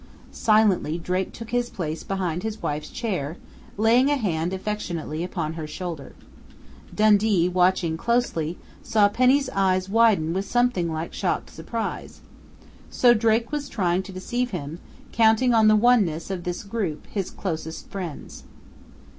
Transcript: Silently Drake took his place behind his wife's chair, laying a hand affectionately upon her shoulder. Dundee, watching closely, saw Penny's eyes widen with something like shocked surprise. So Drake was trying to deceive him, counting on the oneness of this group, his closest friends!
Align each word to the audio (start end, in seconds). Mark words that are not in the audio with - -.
Silently 0.31 0.97
Drake 0.97 1.31
took 1.31 1.51
his 1.51 1.69
place 1.69 2.01
behind 2.01 2.41
his 2.41 2.59
wife's 2.63 2.89
chair, 2.89 3.37
laying 3.77 4.09
a 4.09 4.17
hand 4.17 4.51
affectionately 4.51 5.23
upon 5.23 5.53
her 5.53 5.67
shoulder. 5.67 6.15
Dundee, 6.95 7.47
watching 7.47 7.97
closely, 7.97 8.57
saw 8.81 9.09
Penny's 9.09 9.47
eyes 9.51 9.89
widen 9.89 10.33
with 10.33 10.49
something 10.49 10.91
like 10.91 11.13
shocked 11.13 11.51
surprise. 11.51 12.21
So 12.89 13.13
Drake 13.13 13.51
was 13.51 13.69
trying 13.69 14.01
to 14.01 14.11
deceive 14.11 14.49
him, 14.49 14.79
counting 15.11 15.53
on 15.53 15.67
the 15.67 15.75
oneness 15.75 16.31
of 16.31 16.45
this 16.45 16.63
group, 16.63 17.05
his 17.05 17.29
closest 17.29 17.87
friends! 17.91 18.43